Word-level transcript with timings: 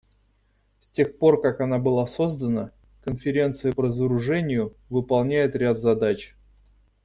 С 0.79 0.89
тех 0.89 1.15
пор 1.19 1.39
как 1.39 1.61
она 1.61 1.77
была 1.77 2.07
создана, 2.07 2.71
Конференция 3.03 3.71
по 3.71 3.83
разоружению 3.83 4.75
выполняет 4.89 5.55
ряд 5.55 5.77
задач. 5.77 6.35